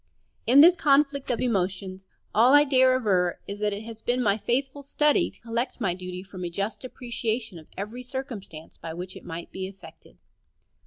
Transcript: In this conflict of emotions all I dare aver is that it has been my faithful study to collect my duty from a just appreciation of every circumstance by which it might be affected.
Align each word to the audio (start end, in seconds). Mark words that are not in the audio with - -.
In 0.47 0.61
this 0.61 0.75
conflict 0.75 1.29
of 1.29 1.39
emotions 1.39 2.07
all 2.33 2.55
I 2.55 2.63
dare 2.63 2.95
aver 2.95 3.39
is 3.47 3.59
that 3.59 3.71
it 3.71 3.83
has 3.83 4.01
been 4.01 4.19
my 4.23 4.35
faithful 4.35 4.81
study 4.81 5.29
to 5.29 5.41
collect 5.41 5.79
my 5.79 5.93
duty 5.93 6.23
from 6.23 6.43
a 6.43 6.49
just 6.49 6.83
appreciation 6.83 7.59
of 7.59 7.67
every 7.77 8.01
circumstance 8.01 8.77
by 8.77 8.95
which 8.95 9.15
it 9.15 9.23
might 9.23 9.51
be 9.51 9.67
affected. 9.67 10.17